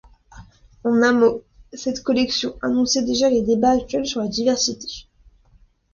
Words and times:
En 0.83 0.97
un 1.03 1.13
mot, 1.13 1.43
cette 1.73 2.01
collection 2.01 2.57
annonçait 2.63 3.03
déjà 3.03 3.29
les 3.29 3.43
débats 3.43 3.73
actuels 3.77 4.07
sur 4.07 4.19
la 4.21 4.27
diversité. 4.29 5.05